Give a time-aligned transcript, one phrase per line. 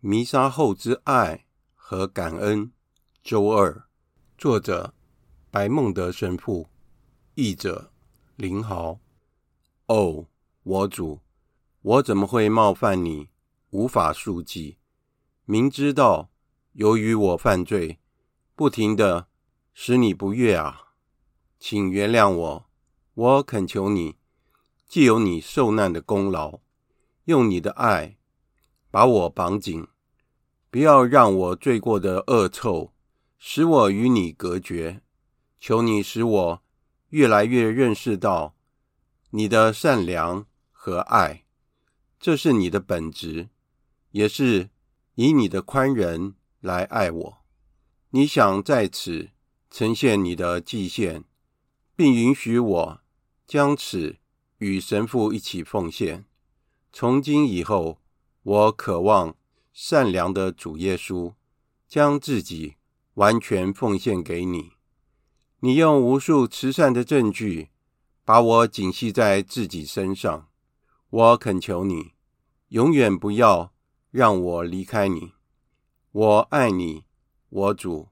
[0.00, 2.70] 弥撒后之爱和感恩，
[3.24, 3.82] 周二，
[4.38, 4.94] 作者
[5.50, 6.68] 白孟德神父，
[7.34, 7.90] 译者
[8.36, 9.00] 林豪。
[9.86, 10.28] 哦，
[10.62, 11.18] 我主，
[11.82, 13.30] 我怎么会冒犯你？
[13.70, 14.78] 无法恕记。
[15.44, 16.30] 明知道
[16.74, 17.98] 由于我犯罪，
[18.54, 19.26] 不停的
[19.74, 20.85] 使你不悦啊，
[21.58, 22.66] 请原谅我。
[23.14, 24.16] 我恳求你，
[24.86, 26.60] 既有你受难的功劳，
[27.24, 28.18] 用你的爱
[28.90, 29.86] 把我绑紧。
[30.70, 32.92] 不要让我罪过的恶臭
[33.38, 35.00] 使我与你隔绝，
[35.58, 36.62] 求你使我
[37.08, 38.54] 越来越认识到
[39.30, 41.44] 你的善良和爱，
[42.20, 43.48] 这是你的本质，
[44.10, 44.68] 也是
[45.14, 47.38] 以你的宽仁来爱我。
[48.10, 49.30] 你想在此
[49.70, 51.24] 呈现你的祭献，
[51.96, 53.00] 并允许我
[53.46, 54.18] 将此
[54.58, 56.26] 与神父一起奉献。
[56.92, 57.98] 从今以后，
[58.42, 59.34] 我渴望。
[59.78, 61.34] 善良的主耶稣，
[61.86, 62.76] 将自己
[63.12, 64.72] 完全奉献给你。
[65.60, 67.68] 你用无数慈善的证据，
[68.24, 70.48] 把我紧系在自己身上。
[71.10, 72.12] 我恳求你，
[72.68, 73.74] 永远不要
[74.10, 75.34] 让我离开你。
[76.12, 77.04] 我爱你，
[77.50, 78.08] 我主，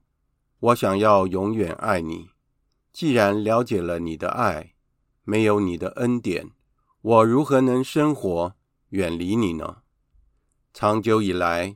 [0.59, 2.29] 我想要永远爱你。
[2.95, 4.73] 既然了解了你的爱，
[5.25, 6.51] 没有你的恩典，
[7.01, 8.55] 我如何能生活
[8.91, 9.81] 远离你呢？
[10.73, 11.75] 长久以来，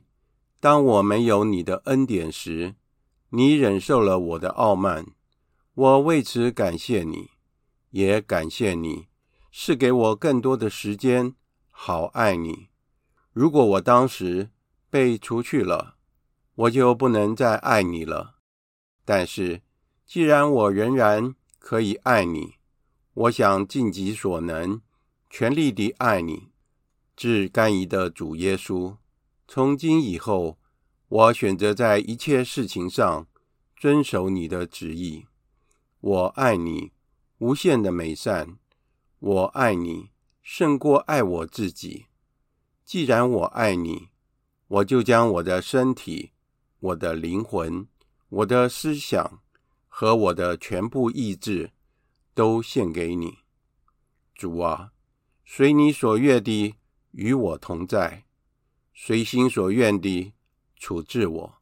[0.60, 2.76] 当我没有你的恩典时，
[3.32, 5.08] 你忍受了我的傲慢。
[5.74, 7.28] 我为此感谢你，
[7.90, 9.08] 也感谢你
[9.50, 11.34] 是给我更多的时间，
[11.68, 12.68] 好爱你。
[13.34, 14.48] 如果我当时
[14.88, 15.96] 被除去了，
[16.54, 18.36] 我就不能再爱你了。
[19.04, 19.60] 但是，
[20.10, 22.56] 既然我仍然可以爱你，
[23.14, 24.80] 我想尽己所能，
[25.30, 26.48] 全力地爱你。
[27.14, 28.96] 至甘飴的主耶稣，
[29.46, 30.58] 从今以后，
[31.06, 33.28] 我选择在一切事情上
[33.76, 35.26] 遵守你的旨意。
[36.00, 36.90] 我爱你，
[37.38, 38.58] 无限的美善。
[39.20, 40.10] 我爱你，
[40.42, 42.06] 胜过爱我自己。
[42.84, 44.08] 既然我爱你，
[44.66, 46.32] 我就将我的身体、
[46.80, 47.86] 我的灵魂、
[48.28, 49.40] 我的思想
[49.90, 51.72] 和我的全部意志
[52.32, 53.40] 都献给你。
[54.34, 54.92] 主啊，
[55.44, 56.74] 随你所愿的。
[57.12, 58.24] 与我同在，
[58.94, 60.32] 随心所愿地
[60.76, 61.54] 处置我。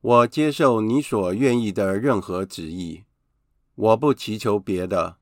[0.00, 3.02] 我接受你所愿意的任何旨意。
[3.74, 5.18] 我不祈求别的，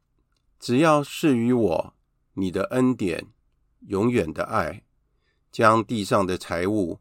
[0.60, 1.94] 只要赐予我
[2.34, 3.28] 你的恩典，
[3.86, 4.84] 永远的爱，
[5.50, 7.00] 将地上的财物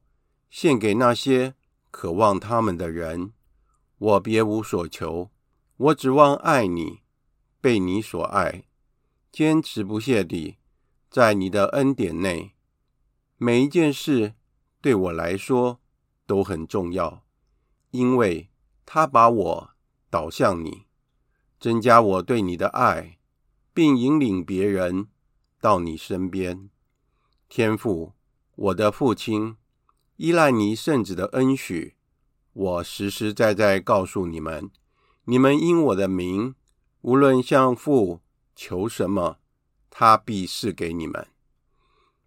[0.49, 1.55] 献给那些
[1.91, 3.33] 渴望他们的人。
[4.05, 5.31] 我别无所求，
[5.77, 7.01] 我指望爱你，
[7.59, 8.65] 被你所爱，
[9.31, 10.57] 坚持不懈地。
[11.09, 12.53] 在你的恩典内，
[13.37, 14.35] 每一件事
[14.79, 15.79] 对我来说
[16.27, 17.25] 都很重要，
[17.89, 18.51] 因为
[18.85, 19.71] 它把我
[20.11, 20.85] 导向你，
[21.59, 23.17] 增加我对你的爱，
[23.73, 25.07] 并引领别人
[25.59, 26.69] 到你身边。
[27.49, 28.13] 天父，
[28.55, 29.57] 我的父亲，
[30.17, 31.94] 依赖你圣子的恩许，
[32.55, 34.71] 我实实在在告诉你们：
[35.25, 36.55] 你们因我的名，
[37.01, 38.21] 无论向父
[38.55, 39.39] 求什么。
[39.89, 41.27] 他必赐给你们。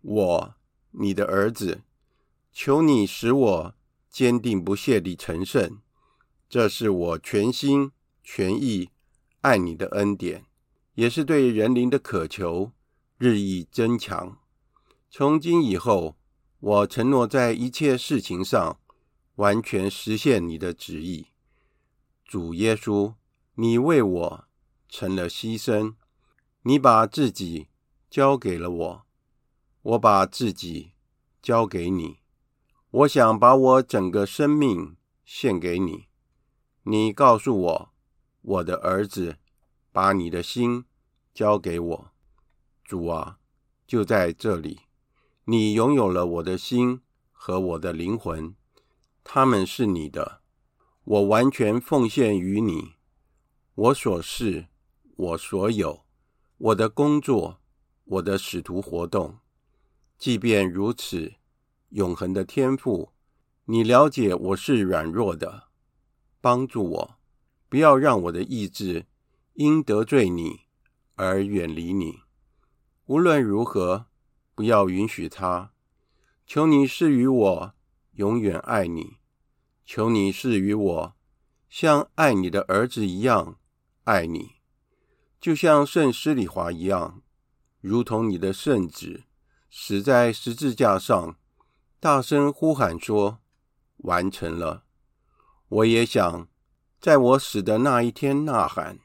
[0.02, 0.54] 我，
[0.90, 1.82] 你的儿子，
[2.52, 3.74] 求你使我
[4.10, 5.78] 坚定不懈地成圣。
[6.48, 7.92] 这是我全心
[8.22, 8.90] 全意
[9.40, 10.44] 爱你的恩典，
[10.94, 12.72] 也是对人灵的渴求
[13.16, 14.38] 日益增强。
[15.10, 16.16] 从今以后，
[16.60, 18.78] 我承诺在一切事情上
[19.38, 21.28] 完全实现你的旨意。
[22.24, 23.14] 主耶稣，
[23.54, 24.44] 你为我
[24.88, 25.94] 成了牺牲。
[26.62, 27.68] 你把自己
[28.10, 29.06] 交给了我，
[29.82, 30.92] 我把自己
[31.40, 32.18] 交给你。
[32.90, 36.08] 我想把我整个生命献给你。
[36.82, 37.92] 你告诉我，
[38.42, 39.36] 我的儿子，
[39.92, 40.84] 把你的心
[41.32, 42.10] 交给我。
[42.84, 43.38] 主啊，
[43.86, 44.80] 就在这里，
[45.44, 48.54] 你拥有了我的心和我的灵魂，
[49.30, 50.40] 他们是你的，
[51.04, 52.94] 我完全奉献于你。
[53.74, 54.68] 我所是，
[55.16, 56.06] 我所有。
[56.56, 57.60] 我的工作，
[58.04, 59.40] 我的使徒活动，
[60.16, 61.34] 即便如此，
[61.90, 63.12] 永恒的天赋，
[63.66, 65.64] 你了解我是软弱的，
[66.40, 67.18] 帮助我，
[67.68, 69.04] 不要让我的意志
[69.52, 70.60] 因得罪你
[71.16, 72.20] 而远离你。
[73.04, 74.06] 无论如何，
[74.54, 75.72] 不要允许他。
[76.46, 77.74] 求你赐予我
[78.18, 79.18] 永远爱你，
[79.84, 81.16] 求你赐予我
[81.68, 83.60] 像爱你的儿子一样
[84.02, 84.56] 爱你，
[85.40, 87.22] 就像圣施礼华一样，
[87.80, 89.22] 如同你的圣子
[89.70, 91.36] 死在十字架上，
[92.00, 93.38] 大声呼喊说
[93.98, 94.82] ：“完成了。”
[95.70, 96.48] 我也想
[97.00, 98.98] 在我死的那一天呐喊：“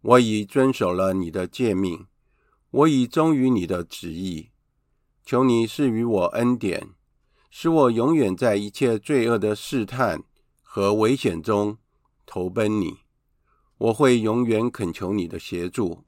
[0.00, 2.06] 我已遵守了你的诫命，
[2.70, 4.52] 我已忠于你的旨意。
[5.22, 6.94] 求你赐予我恩典，
[7.50, 10.22] 使我永远在一切罪恶的试探
[10.62, 11.78] 和危险中
[12.24, 12.98] 投奔你。”
[13.78, 16.02] 我会永远恳求你的协助，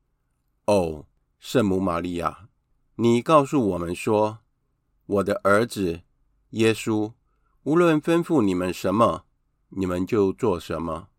[0.65, 1.07] 哦，
[1.39, 2.49] 圣母玛利亚，
[2.97, 4.39] 你告诉我们说，
[5.07, 6.01] 我的儿子
[6.51, 7.13] 耶稣，
[7.63, 9.25] 无论吩咐你们什么，
[9.69, 11.11] 你们就做什么。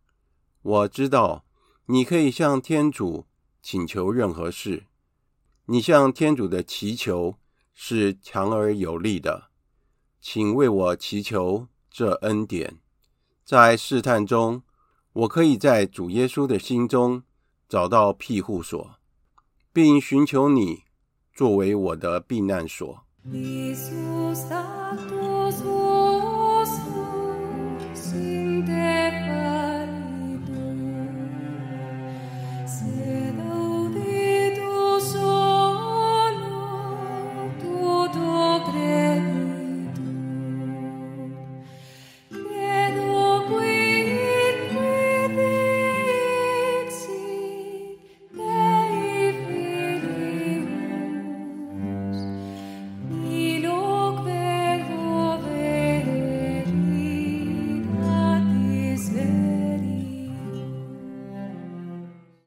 [0.62, 1.46] 我知道
[1.86, 3.28] 你可以向天主
[3.62, 4.88] 请求任何事，
[5.68, 7.38] 你向天主的祈求
[7.74, 9.51] 是强而有力的，
[10.22, 12.78] 请为我祈求这恩典，
[13.44, 14.62] 在试探中。
[15.14, 17.24] 我可以在主耶稣的心中
[17.68, 18.96] 找到庇护所，
[19.74, 20.84] 并寻求你
[21.34, 23.04] 作为我的避难所。